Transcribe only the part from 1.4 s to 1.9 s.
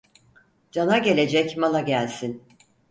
mala